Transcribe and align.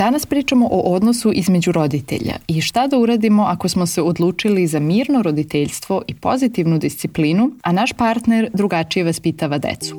Danas 0.00 0.26
pričamo 0.26 0.68
o 0.72 0.94
odnosu 0.94 1.32
između 1.32 1.72
roditelja 1.72 2.34
i 2.48 2.60
šta 2.60 2.86
da 2.86 2.98
uradimo 2.98 3.42
ako 3.42 3.68
smo 3.68 3.86
se 3.86 4.02
odlučili 4.02 4.66
za 4.66 4.78
mirno 4.78 5.22
roditeljstvo 5.22 6.02
i 6.06 6.14
pozitivnu 6.14 6.78
disciplinu, 6.78 7.50
a 7.62 7.72
naš 7.72 7.92
partner 7.92 8.50
drugačije 8.54 9.04
vaspitava 9.04 9.58
decu. 9.58 9.96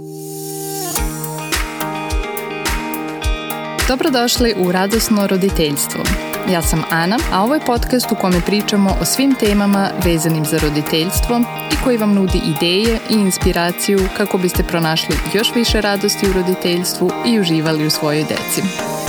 Dobrodošli 3.87 4.53
u 4.57 4.71
Radosno 4.71 5.27
roditeljstvo. 5.27 6.03
Ja 6.51 6.61
sam 6.61 6.83
Ana, 6.89 7.17
a 7.33 7.43
ovo 7.43 7.53
je 7.53 7.65
podcast 7.65 8.11
u 8.11 8.15
kome 8.15 8.41
pričamo 8.45 8.89
o 9.01 9.05
svim 9.05 9.35
temama 9.39 9.89
vezanim 10.05 10.45
za 10.45 10.57
roditeljstvo 10.57 11.41
i 11.73 11.83
koji 11.83 11.97
vam 11.97 12.13
nudi 12.13 12.41
ideje 12.55 12.99
i 13.09 13.13
inspiraciju 13.13 13.99
kako 14.17 14.37
biste 14.37 14.63
pronašli 14.63 15.15
još 15.33 15.55
više 15.55 15.81
radosti 15.81 16.29
u 16.29 16.33
roditeljstvu 16.33 17.11
i 17.25 17.39
uživali 17.39 17.85
u 17.85 17.89
svojoj 17.89 18.23
deci. 18.23 19.00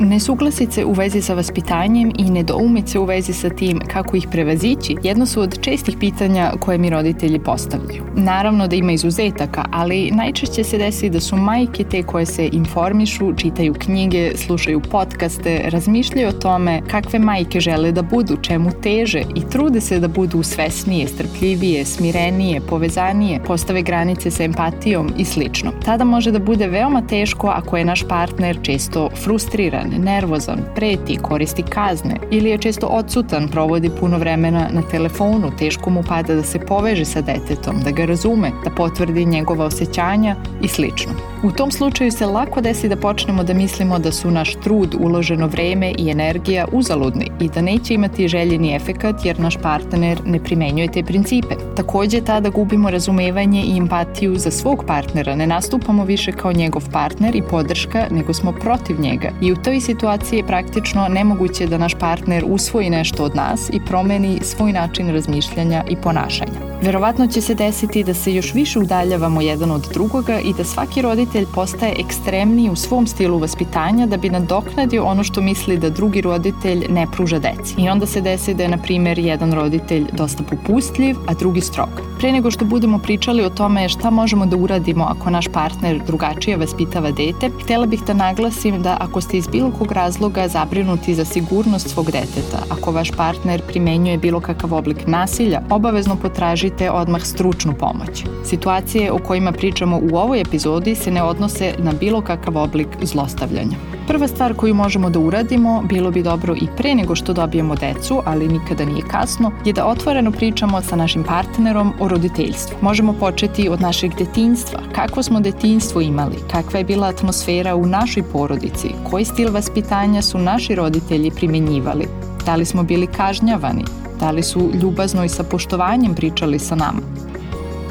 Nesuglasice 0.00 0.84
u 0.84 0.92
vezi 0.92 1.22
sa 1.22 1.34
vaspitanjem 1.34 2.12
i 2.18 2.30
nedoumice 2.30 2.98
u 2.98 3.04
vezi 3.04 3.32
sa 3.32 3.48
tim 3.48 3.80
kako 3.92 4.16
ih 4.16 4.28
prevazići 4.30 4.96
jedno 5.02 5.26
su 5.26 5.40
od 5.40 5.60
čestih 5.60 5.96
pitanja 6.00 6.52
koje 6.60 6.78
mi 6.78 6.90
roditelji 6.90 7.38
postavljaju. 7.38 8.02
Naravno 8.16 8.66
da 8.66 8.76
ima 8.76 8.92
izuzetaka, 8.92 9.64
ali 9.72 10.10
najčešće 10.10 10.64
se 10.64 10.78
desi 10.78 11.10
da 11.10 11.20
su 11.20 11.36
majke 11.36 11.84
te 11.84 12.02
koje 12.02 12.26
se 12.26 12.48
informišu, 12.52 13.32
čitaju 13.36 13.74
knjige, 13.74 14.32
slušaju 14.36 14.80
podcaste, 14.80 15.62
razmišljaju 15.64 16.28
o 16.28 16.32
tome 16.32 16.80
kakve 16.90 17.18
majke 17.18 17.60
žele 17.60 17.92
da 17.92 18.02
budu, 18.02 18.36
čemu 18.42 18.70
teže 18.82 19.22
i 19.34 19.48
trude 19.50 19.80
se 19.80 20.00
da 20.00 20.08
budu 20.08 20.42
svesnije, 20.42 21.08
strpljivije, 21.08 21.84
smirenije, 21.84 22.60
povezanije, 22.60 23.40
postave 23.46 23.82
granice 23.82 24.30
sa 24.30 24.44
empatijom 24.44 25.12
i 25.18 25.24
slično. 25.24 25.72
Tada 25.84 26.04
može 26.04 26.30
da 26.30 26.38
bude 26.38 26.66
veoma 26.66 27.02
teško 27.02 27.46
ako 27.46 27.76
je 27.76 27.84
naš 27.84 28.02
partner 28.08 28.58
često 28.62 29.10
frustriran, 29.24 29.89
nervozan, 29.98 30.60
preti, 30.74 31.16
koristi 31.16 31.62
kazne 31.62 32.16
ili 32.30 32.50
je 32.50 32.58
često 32.58 32.86
odsutan, 32.86 33.48
provodi 33.48 33.90
puno 34.00 34.18
vremena 34.18 34.68
na 34.72 34.82
telefonu, 34.82 35.50
teško 35.58 35.90
mu 35.90 36.02
pada 36.02 36.34
da 36.34 36.42
se 36.42 36.58
poveže 36.58 37.04
sa 37.04 37.20
detetom, 37.20 37.80
da 37.84 37.90
ga 37.90 38.04
razume, 38.04 38.50
da 38.64 38.70
potvrdi 38.70 39.24
njegova 39.24 39.64
osjećanja 39.64 40.36
i 40.62 40.68
slično. 40.68 41.29
U 41.42 41.50
tom 41.50 41.70
slučaju 41.70 42.10
se 42.10 42.26
lako 42.26 42.60
desi 42.60 42.88
da 42.88 42.96
počnemo 42.96 43.44
da 43.44 43.54
mislimo 43.54 43.98
da 43.98 44.12
su 44.12 44.30
naš 44.30 44.54
trud, 44.54 44.96
uloženo 45.00 45.46
vreme 45.46 45.92
i 45.98 46.10
energija 46.10 46.66
uzaludni 46.72 47.30
i 47.40 47.48
da 47.48 47.62
neće 47.62 47.94
imati 47.94 48.28
željeni 48.28 48.74
efekat 48.74 49.24
jer 49.24 49.40
naš 49.40 49.56
partner 49.56 50.20
ne 50.24 50.44
primenjuje 50.44 50.92
te 50.92 51.02
principe. 51.02 51.54
Takođe 51.76 52.20
tada 52.20 52.48
gubimo 52.48 52.90
razumevanje 52.90 53.62
i 53.62 53.78
empatiju 53.78 54.36
za 54.36 54.50
svog 54.50 54.84
partnera, 54.86 55.36
ne 55.36 55.46
nastupamo 55.46 56.04
više 56.04 56.32
kao 56.32 56.52
njegov 56.52 56.90
partner 56.92 57.36
i 57.36 57.42
podrška, 57.42 58.06
nego 58.10 58.34
smo 58.34 58.52
protiv 58.52 59.00
njega. 59.00 59.30
I 59.40 59.52
u 59.52 59.56
toj 59.56 59.80
situaciji 59.80 60.36
je 60.36 60.46
praktično 60.46 61.08
nemoguće 61.08 61.66
da 61.66 61.78
naš 61.78 61.94
partner 61.94 62.44
usvoji 62.46 62.90
nešto 62.90 63.24
od 63.24 63.36
nas 63.36 63.70
i 63.72 63.80
promeni 63.86 64.38
svoj 64.42 64.72
način 64.72 65.08
razmišljanja 65.08 65.84
i 65.88 65.96
ponašanja. 65.96 66.70
Verovatno 66.82 67.26
će 67.26 67.40
se 67.40 67.54
desiti 67.54 68.04
da 68.04 68.14
se 68.14 68.34
još 68.34 68.54
više 68.54 68.78
udaljavamo 68.78 69.40
jedan 69.40 69.70
od 69.70 69.88
drugoga 69.92 70.40
i 70.40 70.54
da 70.54 70.64
svaki 70.64 71.02
roditelj 71.02 71.29
postaje 71.54 71.94
ekstremniji 71.98 72.70
u 72.70 72.76
svom 72.76 73.06
stilu 73.06 73.38
vaspitanja 73.38 74.06
da 74.06 74.16
bi 74.16 74.30
nadoknadio 74.30 75.04
ono 75.04 75.24
što 75.24 75.40
misli 75.40 75.78
da 75.78 75.90
drugi 75.90 76.20
roditelj 76.20 76.86
ne 76.88 77.06
pruža 77.12 77.38
deci. 77.38 77.74
I 77.78 77.88
onda 77.88 78.06
se 78.06 78.20
desi 78.20 78.54
da 78.54 78.62
je, 78.62 78.68
na 78.68 78.78
primer, 78.78 79.18
jedan 79.18 79.52
roditelj 79.52 80.06
dosta 80.12 80.42
popustljiv, 80.42 81.16
a 81.26 81.34
drugi 81.34 81.60
strog. 81.60 81.88
Pre 82.18 82.32
nego 82.32 82.50
što 82.50 82.64
budemo 82.64 82.98
pričali 82.98 83.44
o 83.44 83.50
tome 83.50 83.88
šta 83.88 84.10
možemo 84.10 84.46
da 84.46 84.56
uradimo 84.56 85.04
ako 85.04 85.30
naš 85.30 85.48
partner 85.48 86.00
drugačije 86.06 86.56
vaspitava 86.56 87.10
dete, 87.10 87.50
htela 87.64 87.86
bih 87.86 88.00
da 88.06 88.14
naglasim 88.14 88.82
da 88.82 88.96
ako 89.00 89.20
ste 89.20 89.38
iz 89.38 89.48
bilo 89.48 89.70
kog 89.78 89.92
razloga 89.92 90.48
zabrinuti 90.48 91.14
za 91.14 91.24
sigurnost 91.24 91.88
svog 91.88 92.06
deteta, 92.06 92.58
ako 92.70 92.92
vaš 92.92 93.10
partner 93.10 93.62
primenjuje 93.68 94.18
bilo 94.18 94.40
kakav 94.40 94.74
oblik 94.74 95.06
nasilja, 95.06 95.62
obavezno 95.70 96.16
potražite 96.16 96.40
tražite 96.40 96.90
odmah 96.90 97.22
stručnu 97.22 97.72
pomoć. 97.72 98.24
Situacije 98.44 99.12
o 99.12 99.18
kojima 99.18 99.52
pričamo 99.52 100.00
u 100.12 100.16
ovoj 100.16 100.40
epizodi 100.40 100.94
se 100.94 101.10
ne 101.10 101.19
odnose 101.24 101.74
na 101.78 101.92
bilo 102.00 102.20
kakav 102.20 102.58
oblik 102.58 102.88
zlostavljanja. 103.02 103.76
Prva 104.06 104.28
stvar 104.28 104.54
koju 104.54 104.74
možemo 104.74 105.10
da 105.10 105.18
uradimo, 105.18 105.82
bilo 105.82 106.10
bi 106.10 106.22
dobro 106.22 106.54
i 106.56 106.66
pre 106.76 106.94
nego 106.94 107.14
što 107.14 107.32
dobijemo 107.32 107.74
decu, 107.74 108.22
ali 108.24 108.48
nikada 108.48 108.84
nije 108.84 109.02
kasno, 109.10 109.52
je 109.64 109.72
da 109.72 109.86
otvoreno 109.86 110.32
pričamo 110.32 110.82
sa 110.82 110.96
našim 110.96 111.24
partnerom 111.24 111.92
o 112.00 112.08
roditeljstvu. 112.08 112.76
Možemo 112.80 113.12
početi 113.12 113.68
od 113.68 113.80
našeg 113.80 114.14
detinjstva, 114.18 114.80
kakvo 114.92 115.22
smo 115.22 115.40
detinjstvo 115.40 116.00
imali, 116.00 116.36
kakva 116.50 116.78
je 116.78 116.84
bila 116.84 117.06
atmosfera 117.06 117.76
u 117.76 117.86
našoj 117.86 118.22
porodici, 118.22 118.88
koji 119.10 119.24
stil 119.24 119.52
vaspitanja 119.52 120.22
su 120.22 120.38
naši 120.38 120.74
roditelji 120.74 121.30
primenjivali, 121.30 122.08
da 122.46 122.56
li 122.56 122.64
smo 122.64 122.82
bili 122.82 123.06
kažnjavani, 123.06 123.84
Da 124.20 124.30
li 124.30 124.42
su 124.42 124.70
ljubazno 124.82 125.24
i 125.24 125.28
sa 125.28 125.42
poštovanjem 125.42 126.14
pričali 126.14 126.58
sa 126.58 126.74
nama? 126.74 127.00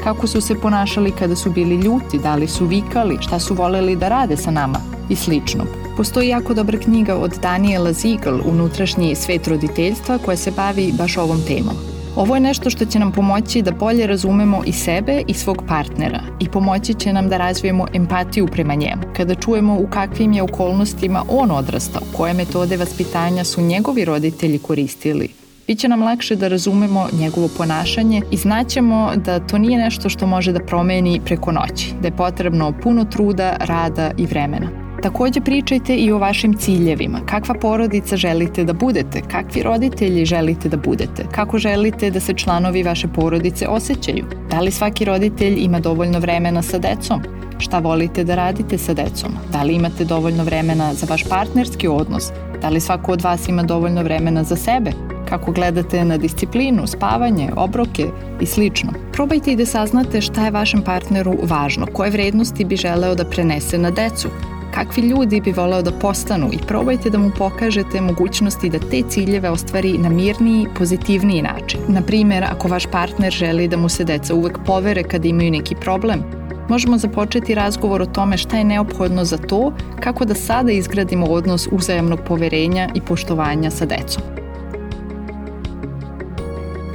Kako 0.04 0.26
su 0.26 0.40
se 0.40 0.54
ponašali 0.54 1.12
kada 1.12 1.36
su 1.36 1.50
bili 1.50 1.76
ljuti, 1.76 2.18
da 2.18 2.34
li 2.34 2.48
su 2.48 2.66
vikali, 2.66 3.18
šta 3.20 3.38
su 3.38 3.54
voleli 3.54 3.96
da 3.96 4.08
rade 4.08 4.36
sa 4.36 4.50
nama 4.50 4.78
i 5.08 5.16
slično. 5.16 5.64
Postoji 5.96 6.28
jako 6.28 6.54
dobra 6.54 6.78
knjiga 6.78 7.16
od 7.16 7.38
Daniela 7.42 7.92
Ziegel, 7.92 8.40
Unutrašnji 8.44 9.14
svet 9.14 9.48
roditeljstva, 9.48 10.18
koja 10.18 10.36
se 10.36 10.50
bavi 10.50 10.92
baš 10.98 11.16
ovom 11.16 11.40
temom. 11.46 11.74
Ovo 12.16 12.34
je 12.34 12.40
nešto 12.40 12.70
što 12.70 12.84
će 12.84 12.98
nam 12.98 13.12
pomoći 13.12 13.62
da 13.62 13.70
bolje 13.70 14.06
razumemo 14.06 14.62
i 14.66 14.72
sebe 14.72 15.22
i 15.26 15.34
svog 15.34 15.64
partnera 15.68 16.20
i 16.40 16.48
pomoći 16.48 16.94
će 16.94 17.12
nam 17.12 17.28
da 17.28 17.36
razvijemo 17.36 17.86
empatiju 17.94 18.46
prema 18.46 18.74
njemu. 18.74 19.02
Kada 19.16 19.34
čujemo 19.34 19.74
u 19.74 19.86
kakvim 19.90 20.32
je 20.32 20.42
okolnostima 20.42 21.24
on 21.28 21.50
odrastao, 21.50 22.02
koje 22.16 22.34
metode 22.34 22.76
vaspitanja 22.76 23.44
su 23.44 23.60
njegovi 23.60 24.04
roditelji 24.04 24.58
koristili, 24.58 25.39
Biće 25.70 25.88
nam 25.88 26.02
lakše 26.02 26.36
da 26.36 26.48
razumemo 26.48 27.08
njegovo 27.12 27.48
ponašanje 27.56 28.22
i 28.30 28.36
znaćemo 28.36 29.12
da 29.16 29.38
to 29.38 29.58
nije 29.58 29.78
nešto 29.78 30.08
što 30.08 30.26
može 30.26 30.52
da 30.52 30.64
promeni 30.64 31.20
preko 31.24 31.52
noći, 31.52 31.94
da 32.00 32.08
je 32.08 32.16
potrebno 32.16 32.72
puno 32.82 33.04
truda, 33.04 33.56
rada 33.60 34.10
i 34.16 34.26
vremena. 34.26 34.66
Takođe 35.02 35.40
pričajte 35.40 35.96
i 35.96 36.12
o 36.12 36.18
vašim 36.18 36.54
ciljevima. 36.54 37.20
Kakva 37.26 37.54
porodica 37.54 38.16
želite 38.16 38.64
da 38.64 38.72
budete? 38.72 39.20
Kakvi 39.20 39.62
roditelji 39.62 40.24
želite 40.24 40.68
da 40.68 40.76
budete? 40.76 41.24
Kako 41.32 41.58
želite 41.58 42.10
da 42.10 42.20
se 42.20 42.34
članovi 42.34 42.82
vaše 42.82 43.08
porodice 43.08 43.68
osjećaju? 43.68 44.24
Da 44.50 44.60
li 44.60 44.70
svaki 44.70 45.04
roditelj 45.04 45.58
ima 45.58 45.80
dovoljno 45.80 46.18
vremena 46.18 46.62
sa 46.62 46.78
decom? 46.78 47.22
Šta 47.58 47.78
volite 47.78 48.24
da 48.24 48.34
radite 48.34 48.78
sa 48.78 48.94
decom? 48.94 49.32
Da 49.52 49.62
li 49.62 49.74
imate 49.74 50.04
dovoljno 50.04 50.44
vremena 50.44 50.94
za 50.94 51.06
vaš 51.10 51.24
partnerski 51.28 51.88
odnos? 51.88 52.32
Da 52.62 52.68
li 52.68 52.80
svako 52.80 53.12
od 53.12 53.22
vas 53.22 53.48
ima 53.48 53.62
dovoljno 53.62 54.02
vremena 54.02 54.44
za 54.44 54.56
sebe? 54.56 55.09
Kako 55.30 55.52
gledate 55.52 56.04
na 56.04 56.16
disciplinu, 56.16 56.86
spavanje, 56.86 57.50
obroke 57.56 58.06
i 58.40 58.46
slično. 58.46 58.92
Probajte 59.12 59.52
i 59.52 59.56
da 59.56 59.66
saznate 59.66 60.20
šta 60.20 60.44
je 60.44 60.50
vašem 60.50 60.82
partneru 60.82 61.34
važno, 61.42 61.86
koje 61.86 62.10
vrednosti 62.10 62.64
bi 62.64 62.76
želeo 62.76 63.14
da 63.14 63.24
prenese 63.24 63.78
na 63.78 63.90
decu, 63.90 64.28
kakvi 64.74 65.02
ljudi 65.02 65.40
bi 65.40 65.52
voleo 65.52 65.82
da 65.82 65.92
postanu 65.92 66.48
i 66.52 66.58
probajte 66.66 67.10
da 67.10 67.18
mu 67.18 67.30
pokažete 67.38 68.00
mogućnosti 68.00 68.70
da 68.70 68.78
te 68.78 69.02
ciljeve 69.08 69.50
ostvari 69.50 69.98
na 69.98 70.08
mirniji, 70.08 70.66
pozitivniji 70.74 71.42
način. 71.42 71.80
Na 71.88 72.02
primer, 72.02 72.44
ako 72.44 72.68
vaš 72.68 72.86
partner 72.86 73.32
želi 73.32 73.68
da 73.68 73.76
mu 73.76 73.88
se 73.88 74.04
deca 74.04 74.34
uvek 74.34 74.58
povere 74.66 75.02
kada 75.02 75.28
imaju 75.28 75.50
neki 75.50 75.74
problem, 75.74 76.22
možemo 76.68 76.98
započeti 76.98 77.54
razgovor 77.54 78.02
o 78.02 78.06
tome 78.06 78.36
šta 78.36 78.58
je 78.58 78.64
neophodno 78.64 79.24
za 79.24 79.38
to, 79.38 79.72
kako 80.00 80.24
da 80.24 80.34
sada 80.34 80.72
izgradimo 80.72 81.26
odnos 81.26 81.68
uzajamnog 81.72 82.20
poverenja 82.26 82.88
i 82.94 83.00
poštovanja 83.00 83.70
sa 83.70 83.86
decom. 83.86 84.39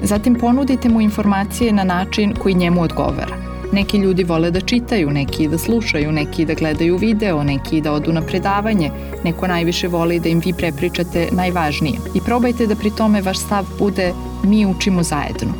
Zatim 0.05 0.35
ponudite 0.35 0.89
mu 0.89 1.01
informacije 1.01 1.73
na 1.73 1.83
način 1.83 2.33
koji 2.39 2.55
njemu 2.55 2.81
odgovara. 2.81 3.35
Neki 3.71 3.97
ljudi 3.97 4.23
vole 4.23 4.51
da 4.51 4.61
čitaju, 4.61 5.09
neki 5.09 5.47
da 5.47 5.57
slušaju, 5.57 6.11
neki 6.11 6.45
da 6.45 6.53
gledaju 6.53 6.97
video, 6.97 7.43
neki 7.43 7.81
da 7.81 7.91
odu 7.91 8.13
na 8.13 8.21
predavanje, 8.21 8.91
neko 9.23 9.47
najviše 9.47 9.87
voli 9.87 10.19
da 10.19 10.29
im 10.29 10.41
vi 10.45 10.53
prepričate 10.53 11.27
najvažnije. 11.31 11.99
I 12.13 12.21
probajte 12.21 12.67
da 12.67 12.75
pri 12.75 12.91
tome 12.91 13.21
vaš 13.21 13.39
stav 13.39 13.65
bude 13.79 14.13
mi 14.43 14.65
učimo 14.65 15.03
zajedno. 15.03 15.53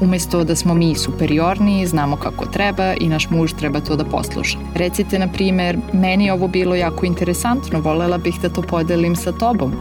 Umesto 0.00 0.44
da 0.44 0.56
smo 0.56 0.74
mi 0.74 0.94
superiorniji, 0.94 1.86
znamo 1.86 2.16
kako 2.16 2.46
treba 2.46 2.94
i 3.00 3.08
naš 3.08 3.30
muž 3.30 3.52
treba 3.52 3.80
to 3.80 3.96
da 3.96 4.04
posluša. 4.04 4.58
Recite, 4.74 5.18
na 5.18 5.28
primer, 5.28 5.78
meni 5.92 6.24
je 6.24 6.32
ovo 6.32 6.48
bilo 6.48 6.74
jako 6.74 7.06
interesantno, 7.06 7.80
volela 7.80 8.18
bih 8.18 8.34
da 8.42 8.48
to 8.48 8.62
podelim 8.62 9.16
sa 9.16 9.32
tobom. 9.32 9.72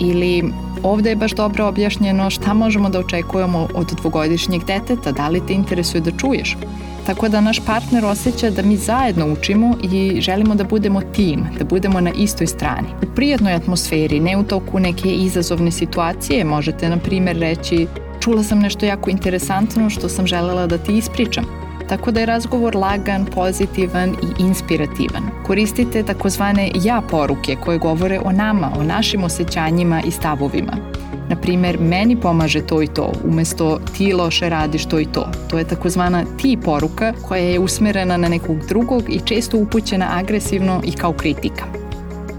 Ili 0.00 0.52
Ovde 0.82 1.10
je 1.10 1.16
baš 1.16 1.32
dobro 1.32 1.66
objašnjeno 1.66 2.30
šta 2.30 2.54
možemo 2.54 2.88
da 2.88 2.98
očekujemo 2.98 3.68
od 3.74 3.92
dvogodišnjeg 4.00 4.64
deteta, 4.64 5.12
da 5.12 5.28
li 5.28 5.46
te 5.46 5.52
interesuje 5.52 6.00
da 6.00 6.10
čuješ. 6.10 6.56
Tako 7.06 7.28
da 7.28 7.40
naš 7.40 7.60
partner 7.66 8.04
osjeća 8.04 8.50
da 8.50 8.62
mi 8.62 8.76
zajedno 8.76 9.32
učimo 9.32 9.76
i 9.92 10.20
želimo 10.20 10.54
da 10.54 10.64
budemo 10.64 11.00
tim, 11.00 11.46
da 11.58 11.64
budemo 11.64 12.00
na 12.00 12.10
istoj 12.10 12.46
strani. 12.46 12.88
U 13.02 13.14
prijatnoj 13.14 13.54
atmosferi, 13.54 14.20
ne 14.20 14.36
u 14.36 14.42
toku 14.42 14.80
neke 14.80 15.08
izazovne 15.08 15.70
situacije, 15.70 16.44
možete 16.44 16.88
na 16.88 16.96
primer 16.96 17.36
reći 17.38 17.86
čula 18.20 18.42
sam 18.42 18.58
nešto 18.58 18.86
jako 18.86 19.10
interesantno 19.10 19.90
što 19.90 20.08
sam 20.08 20.26
želela 20.26 20.66
da 20.66 20.78
ti 20.78 20.96
ispričam. 20.96 21.44
Tako 21.88 22.10
da 22.10 22.20
je 22.20 22.26
razgovor 22.26 22.76
lagan, 22.76 23.26
pozitivan 23.26 24.10
i 24.10 24.42
inspirativan. 24.42 25.22
Koristite 25.46 26.02
takozvane 26.02 26.70
ja 26.74 27.02
poruke 27.10 27.56
koje 27.64 27.78
govore 27.78 28.20
o 28.24 28.32
nama, 28.32 28.72
o 28.78 28.82
našim 28.82 29.24
osjećanjima 29.24 30.02
i 30.02 30.10
stavovima. 30.10 30.72
Na 31.28 31.36
primer, 31.36 31.78
meni 31.80 32.20
pomaže 32.20 32.66
to 32.66 32.82
i 32.82 32.86
to, 32.86 33.12
umesto 33.24 33.78
ti 33.96 34.12
loše 34.12 34.48
radiš 34.48 34.86
to 34.86 35.00
i 35.00 35.06
to. 35.06 35.28
To 35.50 35.58
je 35.58 35.64
takozvana 35.64 36.24
ti 36.36 36.58
poruka 36.64 37.12
koja 37.28 37.42
je 37.42 37.58
usmerena 37.58 38.16
na 38.16 38.28
nekog 38.28 38.66
drugog 38.68 39.02
i 39.08 39.20
često 39.24 39.58
upućena 39.58 40.08
agresivno 40.12 40.82
i 40.84 40.92
kao 40.92 41.12
kritika. 41.12 41.85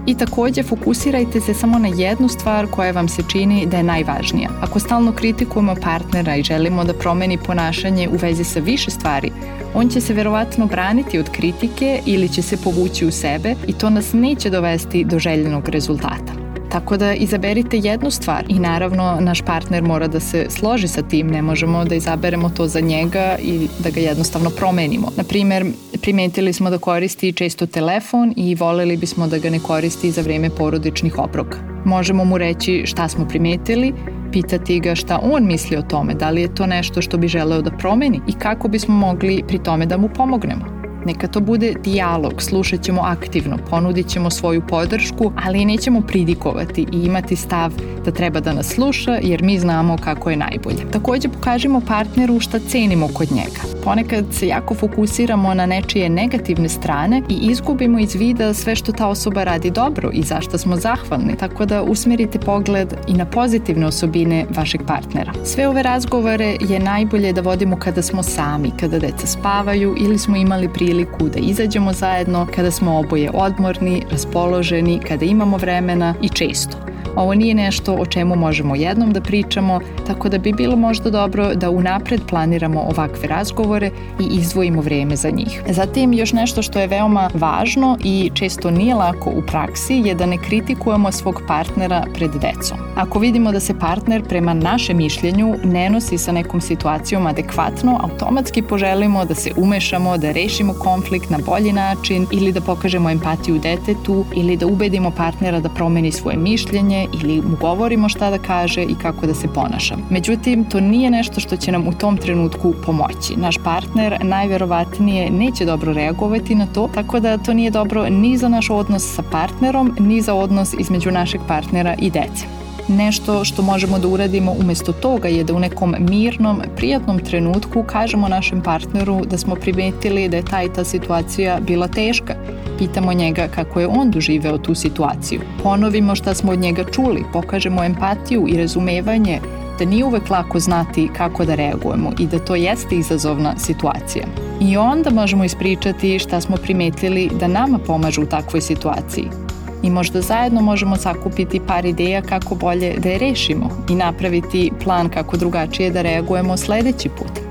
I 0.08 0.14
takođe 0.14 0.62
fokusirajte 0.62 1.40
se 1.40 1.54
samo 1.54 1.78
na 1.78 1.88
jednu 1.88 2.28
stvar 2.28 2.66
koja 2.66 2.92
vam 2.92 3.08
se 3.08 3.22
čini 3.32 3.66
da 3.66 3.76
je 3.76 3.82
najvažnija. 3.82 4.50
Ako 4.60 4.80
stalno 4.80 5.12
kritikujemo 5.12 5.74
partnera 5.82 6.36
i 6.36 6.42
želimo 6.42 6.84
da 6.84 6.94
promeni 6.94 7.38
ponašanje 7.38 8.08
u 8.08 8.16
vezi 8.16 8.44
sa 8.44 8.60
više 8.60 8.90
stvari, 8.90 9.32
on 9.74 9.88
će 9.88 10.00
se 10.00 10.14
verovatno 10.14 10.66
braniti 10.66 11.18
od 11.18 11.30
kritike 11.30 12.00
ili 12.06 12.28
će 12.28 12.42
se 12.42 12.56
povući 12.56 13.06
u 13.06 13.10
sebe 13.10 13.54
i 13.66 13.72
to 13.72 13.90
nas 13.90 14.12
neće 14.12 14.50
dovesti 14.50 15.04
do 15.04 15.18
željenog 15.18 15.68
rezultata. 15.68 16.37
Tako 16.70 16.96
da 16.96 17.14
izaberite 17.14 17.78
jednu 17.78 18.10
stvar 18.10 18.44
i 18.48 18.58
naravno 18.58 19.18
naš 19.20 19.42
partner 19.42 19.82
mora 19.82 20.08
da 20.08 20.20
se 20.20 20.46
složi 20.50 20.88
sa 20.88 21.02
tim, 21.02 21.26
ne 21.26 21.42
možemo 21.42 21.84
da 21.84 21.94
izaberemo 21.94 22.48
to 22.48 22.66
za 22.66 22.80
njega 22.80 23.36
i 23.42 23.68
da 23.78 23.90
ga 23.90 24.00
jednostavno 24.00 24.50
promenimo. 24.50 25.08
Na 25.16 25.24
primer, 25.24 25.66
primetili 26.02 26.52
smo 26.52 26.70
da 26.70 26.78
koristi 26.78 27.32
često 27.32 27.66
telefon 27.66 28.34
i 28.36 28.54
voleli 28.54 28.96
bismo 28.96 29.26
da 29.26 29.38
ga 29.38 29.50
ne 29.50 29.58
koristi 29.58 30.10
za 30.10 30.22
vreme 30.22 30.50
porodičnih 30.50 31.18
obroka. 31.18 31.58
Možemo 31.84 32.24
mu 32.24 32.38
reći 32.38 32.82
šta 32.86 33.08
smo 33.08 33.28
primetili, 33.28 33.92
pitati 34.32 34.80
ga 34.80 34.94
šta 34.94 35.20
on 35.22 35.46
misli 35.46 35.76
o 35.76 35.82
tome, 35.82 36.14
da 36.14 36.30
li 36.30 36.40
je 36.40 36.54
to 36.54 36.66
nešto 36.66 37.02
što 37.02 37.16
bi 37.16 37.28
želeo 37.28 37.62
da 37.62 37.70
promeni 37.70 38.20
i 38.28 38.32
kako 38.32 38.68
bismo 38.68 38.94
mogli 38.94 39.42
pri 39.48 39.58
tome 39.58 39.86
da 39.86 39.96
mu 39.96 40.08
pomognemo. 40.08 40.77
Neka 41.04 41.26
to 41.26 41.40
bude 41.40 41.74
dijalog, 41.84 42.42
slušat 42.42 42.82
ćemo 42.82 43.02
aktivno, 43.02 43.56
ponudit 43.70 44.08
ćemo 44.08 44.30
svoju 44.30 44.62
podršku, 44.68 45.32
ali 45.44 45.64
nećemo 45.64 46.00
pridikovati 46.00 46.86
i 46.92 46.96
imati 46.96 47.36
stav 47.36 47.72
da 48.04 48.10
treba 48.10 48.40
da 48.40 48.52
nas 48.52 48.66
sluša 48.66 49.18
jer 49.22 49.42
mi 49.42 49.58
znamo 49.58 49.96
kako 50.04 50.30
je 50.30 50.36
najbolje. 50.36 50.90
Takođe 50.90 51.28
pokažimo 51.28 51.80
partneru 51.80 52.40
šta 52.40 52.58
cenimo 52.58 53.08
kod 53.14 53.32
njega. 53.32 53.82
Ponekad 53.84 54.24
se 54.32 54.46
jako 54.46 54.74
fokusiramo 54.74 55.54
na 55.54 55.66
nečije 55.66 56.08
negativne 56.08 56.68
strane 56.68 57.22
i 57.28 57.34
izgubimo 57.34 57.98
iz 57.98 58.14
vida 58.14 58.54
sve 58.54 58.76
što 58.76 58.92
ta 58.92 59.08
osoba 59.08 59.44
radi 59.44 59.70
dobro 59.70 60.10
i 60.12 60.22
zašto 60.22 60.58
smo 60.58 60.76
zahvalni, 60.76 61.36
tako 61.36 61.66
da 61.66 61.82
usmerite 61.82 62.38
pogled 62.38 62.94
i 63.08 63.12
na 63.12 63.24
pozitivne 63.24 63.86
osobine 63.86 64.46
vašeg 64.56 64.80
partnera. 64.86 65.32
Sve 65.44 65.68
ove 65.68 65.82
razgovore 65.82 66.56
je 66.60 66.80
najbolje 66.80 67.32
da 67.32 67.40
vodimo 67.40 67.76
kada 67.76 68.02
smo 68.02 68.22
sami, 68.22 68.70
kada 68.80 68.98
deca 68.98 69.26
spavaju 69.26 69.94
ili 69.98 70.18
smo 70.18 70.36
imali 70.36 70.68
priliku 70.68 70.87
priliku 70.88 71.28
da 71.28 71.38
izađemo 71.38 71.92
zajedno 71.92 72.46
kada 72.54 72.70
smo 72.70 72.98
oboje 72.98 73.30
odmorni, 73.34 74.02
raspoloženi, 74.10 75.00
kada 75.08 75.24
imamo 75.24 75.56
vremena 75.56 76.14
i 76.22 76.28
često. 76.28 76.87
Ovo 77.18 77.34
nije 77.34 77.54
nešto 77.54 77.94
o 77.94 78.06
čemu 78.06 78.36
možemo 78.36 78.74
jednom 78.74 79.12
da 79.12 79.20
pričamo, 79.20 79.80
tako 80.06 80.28
da 80.28 80.38
bi 80.38 80.52
bilo 80.52 80.76
možda 80.76 81.10
dobro 81.10 81.54
da 81.54 81.70
unapred 81.70 82.20
planiramo 82.28 82.80
ovakve 82.80 83.28
razgovore 83.28 83.90
i 84.20 84.24
izdvojimo 84.30 84.80
vreme 84.80 85.16
za 85.16 85.30
njih. 85.30 85.62
Zatim, 85.68 86.12
još 86.12 86.32
nešto 86.32 86.62
što 86.62 86.80
je 86.80 86.86
veoma 86.86 87.30
važno 87.34 87.96
i 88.04 88.30
često 88.34 88.70
nije 88.70 88.94
lako 88.94 89.30
u 89.30 89.42
praksi 89.42 89.94
je 89.94 90.14
da 90.14 90.26
ne 90.26 90.38
kritikujemo 90.38 91.12
svog 91.12 91.42
partnera 91.48 92.04
pred 92.14 92.30
decom. 92.30 92.78
Ako 92.96 93.18
vidimo 93.18 93.52
da 93.52 93.60
se 93.60 93.78
partner 93.78 94.22
prema 94.28 94.54
našem 94.54 94.96
mišljenju 94.96 95.54
ne 95.64 95.90
nosi 95.90 96.18
sa 96.18 96.32
nekom 96.32 96.60
situacijom 96.60 97.26
adekvatno, 97.26 97.98
automatski 98.02 98.62
poželimo 98.62 99.24
da 99.24 99.34
se 99.34 99.50
umešamo, 99.56 100.18
da 100.18 100.32
rešimo 100.32 100.72
konflikt 100.72 101.30
na 101.30 101.38
bolji 101.46 101.72
način 101.72 102.26
ili 102.32 102.52
da 102.52 102.60
pokažemo 102.60 103.10
empatiju 103.10 103.58
detetu 103.58 104.24
ili 104.34 104.56
da 104.56 104.66
ubedimo 104.66 105.10
partnera 105.10 105.60
da 105.60 105.68
promeni 105.68 106.12
svoje 106.12 106.36
mišljenje 106.36 107.07
ili 107.22 107.42
mu 107.42 107.56
govorimo 107.60 108.08
šta 108.08 108.30
da 108.30 108.38
kaže 108.38 108.82
i 108.82 108.94
kako 109.02 109.26
da 109.26 109.34
se 109.34 109.48
ponaša. 109.48 109.96
Međutim, 110.10 110.64
to 110.64 110.80
nije 110.80 111.10
nešto 111.10 111.40
što 111.40 111.56
će 111.56 111.72
nam 111.72 111.88
u 111.88 111.92
tom 111.92 112.16
trenutku 112.16 112.74
pomoći. 112.86 113.36
Naš 113.36 113.56
partner 113.64 114.18
najverovatnije 114.22 115.30
neće 115.30 115.64
dobro 115.64 115.92
reagovati 115.92 116.54
na 116.54 116.66
to, 116.66 116.88
tako 116.94 117.20
da 117.20 117.38
to 117.38 117.54
nije 117.54 117.70
dobro 117.70 118.08
ni 118.10 118.36
za 118.36 118.48
naš 118.48 118.70
odnos 118.70 119.14
sa 119.14 119.22
partnerom, 119.22 119.96
ni 119.98 120.20
za 120.22 120.34
odnos 120.34 120.74
između 120.78 121.10
našeg 121.10 121.40
partnera 121.48 121.94
i 121.98 122.10
dece. 122.10 122.57
Nešto 122.88 123.44
što 123.44 123.62
možemo 123.62 123.98
da 123.98 124.08
uradimo 124.08 124.52
umesto 124.52 124.92
toga 124.92 125.28
je 125.28 125.44
da 125.44 125.54
u 125.54 125.58
nekom 125.58 125.94
mirnom, 125.98 126.62
prijatnom 126.76 127.18
trenutku 127.18 127.82
kažemo 127.82 128.28
našem 128.28 128.62
partneru 128.62 129.24
da 129.24 129.38
smo 129.38 129.54
primetili 129.54 130.28
da 130.28 130.36
je 130.36 130.44
ta 130.44 130.62
i 130.62 130.72
ta 130.72 130.84
situacija 130.84 131.58
bila 131.60 131.88
teška. 131.88 132.34
Pitamo 132.78 133.12
njega 133.12 133.48
kako 133.54 133.80
je 133.80 133.86
on 133.86 134.10
doživeo 134.10 134.58
tu 134.58 134.74
situaciju. 134.74 135.40
Ponovimo 135.62 136.14
šta 136.14 136.34
smo 136.34 136.52
od 136.52 136.58
njega 136.58 136.84
čuli, 136.84 137.24
pokažemo 137.32 137.84
empatiju 137.84 138.46
i 138.48 138.56
razumevanje 138.56 139.40
da 139.78 139.84
nije 139.84 140.04
uvek 140.04 140.30
lako 140.30 140.60
znati 140.60 141.08
kako 141.16 141.44
da 141.44 141.54
reagujemo 141.54 142.12
i 142.18 142.26
da 142.26 142.38
to 142.38 142.54
jeste 142.54 142.96
izazovna 142.96 143.54
situacija. 143.58 144.26
I 144.60 144.76
onda 144.76 145.10
možemo 145.10 145.44
ispričati 145.44 146.18
šta 146.18 146.40
smo 146.40 146.56
primetili 146.56 147.30
da 147.40 147.46
nama 147.46 147.78
pomažu 147.78 148.22
u 148.22 148.26
takvoj 148.26 148.60
situaciji 148.60 149.47
i 149.82 149.90
možda 149.90 150.20
zajedno 150.20 150.60
možemo 150.60 150.96
sakupiti 150.96 151.60
par 151.66 151.86
ideja 151.86 152.22
kako 152.22 152.54
bolje 152.54 152.94
da 152.98 153.08
je 153.08 153.18
rešimo 153.18 153.70
i 153.90 153.94
napraviti 153.94 154.70
plan 154.84 155.08
kako 155.08 155.36
drugačije 155.36 155.90
da 155.90 156.02
reagujemo 156.02 156.56
sledeći 156.56 157.08
put. 157.08 157.48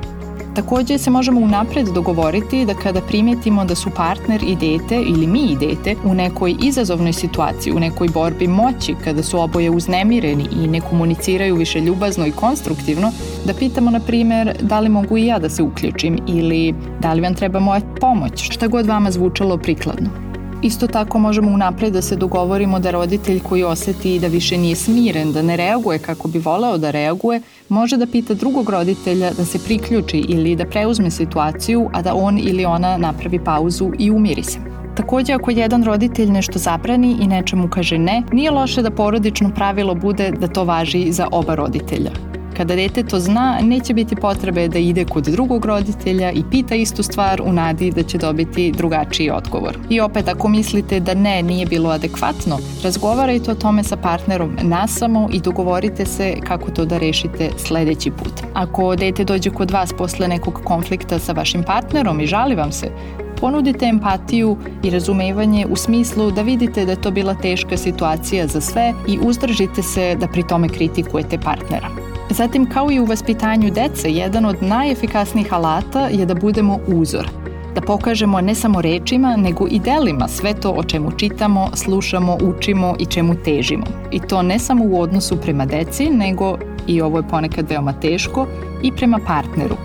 Takođe 0.57 0.97
se 0.97 1.09
možemo 1.09 1.39
unapred 1.39 1.87
dogovoriti 1.87 2.65
da 2.65 2.73
kada 2.73 3.01
primetimo 3.01 3.65
da 3.65 3.75
su 3.75 3.89
partner 3.89 4.43
i 4.43 4.55
dete 4.55 4.95
ili 4.95 5.27
mi 5.27 5.39
i 5.39 5.55
dete 5.55 5.95
u 6.03 6.13
nekoj 6.13 6.55
izazovnoj 6.63 7.13
situaciji, 7.13 7.73
u 7.73 7.79
nekoj 7.79 8.07
borbi 8.07 8.47
moći, 8.47 8.95
kada 9.03 9.23
su 9.23 9.39
oboje 9.39 9.69
uznemireni 9.69 10.47
i 10.63 10.67
ne 10.67 10.81
komuniciraju 10.81 11.55
više 11.55 11.81
ljubazno 11.81 12.27
i 12.27 12.31
konstruktivno, 12.31 13.11
da 13.45 13.53
pitamo 13.53 13.91
na 13.91 13.99
primer 13.99 14.55
da 14.61 14.79
li 14.79 14.89
mogu 14.89 15.17
i 15.17 15.25
ja 15.25 15.39
da 15.39 15.49
se 15.49 15.63
uključim 15.63 16.19
ili 16.27 16.75
da 16.99 17.13
li 17.13 17.21
vam 17.21 17.35
treba 17.35 17.59
moja 17.59 17.81
pomoć, 18.01 18.51
šta 18.51 18.67
god 18.67 18.85
vama 18.85 19.11
zvučalo 19.11 19.57
prikladno. 19.57 20.26
Isto 20.61 20.87
tako 20.87 21.19
možemo 21.19 21.51
unapred 21.51 21.93
da 21.93 22.01
se 22.01 22.15
dogovorimo 22.15 22.79
da 22.79 22.91
roditelj 22.91 23.39
koji 23.39 23.63
oseti 23.63 24.19
da 24.19 24.27
više 24.27 24.57
nije 24.57 24.75
smiren, 24.75 25.31
da 25.33 25.41
ne 25.41 25.57
reaguje 25.57 25.99
kako 25.99 26.27
bi 26.27 26.39
voleo 26.39 26.77
da 26.77 26.91
reaguje, 26.91 27.41
može 27.69 27.97
da 27.97 28.07
pita 28.07 28.33
drugog 28.33 28.69
roditelja 28.69 29.31
da 29.37 29.45
se 29.45 29.59
priključi 29.65 30.17
ili 30.17 30.55
da 30.55 30.65
preuzme 30.65 31.11
situaciju, 31.11 31.89
a 31.93 32.01
da 32.01 32.15
on 32.15 32.39
ili 32.39 32.65
ona 32.65 32.97
napravi 32.97 33.43
pauzu 33.43 33.91
i 33.99 34.11
umiri 34.11 34.43
se. 34.43 34.59
Takođe, 34.95 35.33
ako 35.33 35.51
jedan 35.51 35.83
roditelj 35.83 36.31
nešto 36.31 36.59
zabrani 36.59 37.17
i 37.21 37.27
nečemu 37.27 37.69
kaže 37.69 37.97
ne, 37.97 38.23
nije 38.31 38.51
loše 38.51 38.81
da 38.81 38.91
porodično 38.91 39.51
pravilo 39.55 39.95
bude 39.95 40.31
da 40.31 40.47
to 40.47 40.63
važi 40.63 41.11
za 41.11 41.27
oba 41.31 41.55
roditelja. 41.55 42.36
Kada 42.57 42.75
dete 42.75 43.03
to 43.03 43.19
zna, 43.19 43.59
neće 43.61 43.93
biti 43.93 44.15
potrebe 44.15 44.67
da 44.67 44.79
ide 44.79 45.05
kod 45.05 45.23
drugog 45.23 45.65
roditelja 45.65 46.31
i 46.31 46.43
pita 46.51 46.75
istu 46.75 47.03
stvar 47.03 47.41
u 47.41 47.53
nadi 47.53 47.91
da 47.91 48.03
će 48.03 48.17
dobiti 48.17 48.71
drugačiji 48.71 49.29
odgovor. 49.29 49.77
I 49.89 49.99
opet, 49.99 50.27
ako 50.27 50.49
mislite 50.49 50.99
da 50.99 51.13
ne, 51.13 51.43
nije 51.43 51.65
bilo 51.65 51.89
adekvatno, 51.89 52.57
razgovarajte 52.83 53.51
o 53.51 53.55
tome 53.55 53.83
sa 53.83 53.97
partnerom 53.97 54.57
nasamo 54.61 55.29
i 55.33 55.39
dogovorite 55.39 56.05
se 56.05 56.35
kako 56.47 56.71
to 56.71 56.85
da 56.85 56.97
rešite 56.97 57.49
sledeći 57.57 58.11
put. 58.11 58.33
Ako 58.53 58.95
dete 58.95 59.23
dođe 59.23 59.49
kod 59.49 59.71
vas 59.71 59.93
posle 59.97 60.27
nekog 60.27 60.61
konflikta 60.63 61.19
sa 61.19 61.31
vašim 61.31 61.63
partnerom 61.63 62.19
i 62.19 62.27
žali 62.27 62.55
vam 62.55 62.71
se, 62.71 62.91
ponudite 63.39 63.85
empatiju 63.85 64.57
i 64.83 64.89
razumevanje 64.89 65.65
u 65.69 65.75
smislu 65.75 66.31
da 66.31 66.41
vidite 66.41 66.85
da 66.85 66.91
je 66.91 67.01
to 67.01 67.11
bila 67.11 67.33
teška 67.33 67.77
situacija 67.77 68.47
za 68.47 68.61
sve 68.61 68.93
i 69.07 69.19
uzdržite 69.21 69.83
se 69.83 70.15
da 70.15 70.27
pri 70.27 70.43
tome 70.47 70.69
kritikujete 70.69 71.37
partnera. 71.37 72.06
Zatim, 72.29 72.69
kao 72.69 72.91
i 72.91 72.99
u 72.99 73.05
vaspitanju 73.05 73.71
dece, 73.71 74.11
jedan 74.11 74.45
od 74.45 74.63
najefikasnijih 74.63 75.53
alata 75.53 76.07
je 76.07 76.25
da 76.25 76.35
budemo 76.35 76.79
uzor. 76.87 77.29
Da 77.75 77.81
pokažemo 77.81 78.41
ne 78.41 78.55
samo 78.55 78.81
rečima, 78.81 79.35
nego 79.35 79.67
i 79.67 79.79
delima 79.79 80.27
sve 80.27 80.53
to 80.53 80.71
o 80.71 80.83
čemu 80.83 81.11
čitamo, 81.11 81.69
slušamo, 81.73 82.37
učimo 82.41 82.95
i 82.99 83.05
čemu 83.05 83.35
težimo. 83.45 83.85
I 84.11 84.19
to 84.19 84.41
ne 84.41 84.59
samo 84.59 84.85
u 84.85 85.01
odnosu 85.01 85.37
prema 85.41 85.65
deci, 85.65 86.09
nego, 86.09 86.57
i 86.87 87.01
ovo 87.01 87.17
je 87.17 87.27
ponekad 87.27 87.69
veoma 87.69 87.93
teško, 87.93 88.47
i 88.83 88.91
prema 88.91 89.19
partneru. 89.27 89.75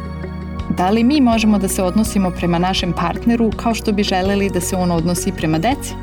Da 0.76 0.90
li 0.90 1.04
mi 1.04 1.20
možemo 1.20 1.58
da 1.58 1.68
se 1.68 1.82
odnosimo 1.82 2.30
prema 2.30 2.58
našem 2.58 2.92
partneru 2.92 3.50
kao 3.56 3.74
što 3.74 3.92
bi 3.92 4.02
želeli 4.02 4.50
da 4.50 4.60
se 4.60 4.76
on 4.76 4.90
odnosi 4.90 5.32
prema 5.32 5.58
deci? 5.58 5.94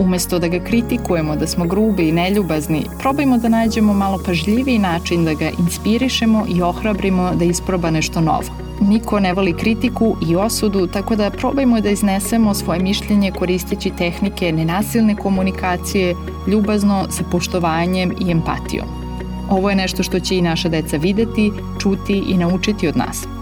Umesto 0.00 0.38
da 0.38 0.48
ga 0.48 0.58
kritikujemo, 0.58 1.36
da 1.36 1.46
smo 1.46 1.64
grubi 1.64 2.08
i 2.08 2.12
neljubazni, 2.12 2.82
probajmo 2.98 3.38
da 3.38 3.48
nađemo 3.48 3.94
malo 3.94 4.18
pažljiviji 4.26 4.78
način 4.78 5.24
da 5.24 5.34
ga 5.34 5.50
inspirišemo 5.58 6.44
i 6.48 6.62
ohrabrimo 6.62 7.30
da 7.34 7.44
isproba 7.44 7.90
nešto 7.90 8.20
novo. 8.20 8.66
Niko 8.80 9.20
ne 9.20 9.32
voli 9.32 9.52
kritiku 9.52 10.16
i 10.28 10.36
osudu, 10.36 10.86
tako 10.86 11.16
da 11.16 11.30
probajmo 11.30 11.80
da 11.80 11.90
iznesemo 11.90 12.54
svoje 12.54 12.80
mišljenje 12.80 13.32
koristeći 13.38 13.90
tehnike 13.90 14.52
nenasilne 14.52 15.16
komunikacije, 15.16 16.14
ljubazno, 16.46 17.06
sa 17.10 17.24
poštovanjem 17.30 18.12
i 18.20 18.30
empatijom. 18.30 18.86
Ovo 19.50 19.70
je 19.70 19.76
nešto 19.76 20.02
što 20.02 20.20
će 20.20 20.36
i 20.36 20.42
naša 20.42 20.68
deca 20.68 20.96
videti, 20.96 21.52
čuti 21.78 22.22
i 22.28 22.36
naučiti 22.36 22.88
od 22.88 22.96
nas. 22.96 23.35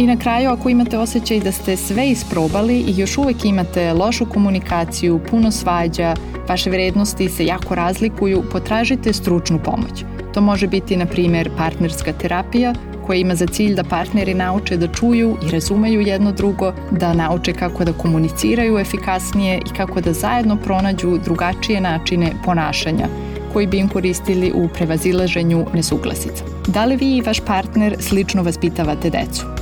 I 0.00 0.06
na 0.06 0.16
kraju, 0.16 0.50
ako 0.50 0.68
imate 0.68 0.98
osjećaj 0.98 1.40
da 1.40 1.52
ste 1.52 1.76
sve 1.76 2.10
isprobali 2.10 2.78
i 2.78 3.00
još 3.00 3.18
uvek 3.18 3.44
imate 3.44 3.92
lošu 3.92 4.26
komunikaciju, 4.26 5.20
puno 5.30 5.50
svađa, 5.50 6.14
vaše 6.48 6.70
vrednosti 6.70 7.28
se 7.28 7.46
jako 7.46 7.74
razlikuju, 7.74 8.42
potražite 8.52 9.12
stručnu 9.12 9.58
pomoć. 9.64 10.04
To 10.34 10.40
može 10.40 10.66
biti, 10.66 10.96
na 10.96 11.06
primer, 11.06 11.50
partnerska 11.56 12.12
terapija, 12.12 12.74
koja 13.06 13.18
ima 13.18 13.34
za 13.34 13.46
cilj 13.46 13.74
da 13.74 13.84
partneri 13.84 14.34
nauče 14.34 14.76
da 14.76 14.88
čuju 14.88 15.36
i 15.46 15.50
razumeju 15.50 16.00
jedno 16.00 16.32
drugo, 16.32 16.72
da 16.90 17.14
nauče 17.14 17.52
kako 17.52 17.84
da 17.84 17.92
komuniciraju 17.92 18.78
efikasnije 18.78 19.58
i 19.58 19.76
kako 19.76 20.00
da 20.00 20.12
zajedno 20.12 20.56
pronađu 20.56 21.18
drugačije 21.24 21.80
načine 21.80 22.32
ponašanja 22.44 23.08
koji 23.52 23.66
bi 23.66 23.78
im 23.78 23.88
koristili 23.88 24.52
u 24.54 24.68
prevazilaženju 24.68 25.66
nesuglasica. 25.74 26.44
Da 26.66 26.84
li 26.84 26.96
vi 26.96 27.16
i 27.16 27.22
vaš 27.22 27.40
partner 27.40 27.96
slično 27.98 28.42
vaspitavate 28.42 29.10
decu? 29.10 29.59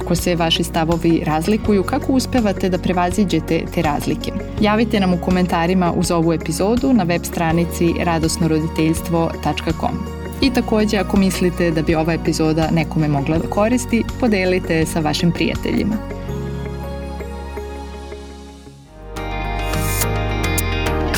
Ako 0.00 0.14
se 0.14 0.36
vaši 0.36 0.62
stavovi 0.62 1.22
razlikuju, 1.26 1.82
kako 1.82 2.12
uspevate 2.12 2.68
da 2.68 2.78
prevaziđete 2.78 3.62
te 3.74 3.82
razlike? 3.82 4.32
Javite 4.60 5.00
nam 5.00 5.14
u 5.14 5.18
komentarima 5.24 5.92
uz 5.92 6.10
ovu 6.10 6.32
epizodu 6.32 6.92
na 6.92 7.04
web 7.04 7.24
stranici 7.24 7.94
radosnoroditeljstvo.com. 8.04 9.98
I 10.40 10.50
takođe, 10.50 10.98
ako 10.98 11.16
mislite 11.16 11.70
da 11.70 11.82
bi 11.82 11.94
ova 11.94 12.12
epizoda 12.12 12.70
nekome 12.70 13.08
mogla 13.08 13.38
da 13.38 13.48
koristi, 13.48 14.04
podelite 14.20 14.74
je 14.74 14.86
sa 14.86 15.00
vašim 15.00 15.32
prijateljima. 15.32 15.94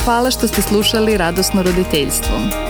Hvala 0.04 0.30
što 0.30 0.48
ste 0.48 0.62
slušali 0.62 1.16
Radosno 1.16 1.62
roditeljstvo. 1.62 2.69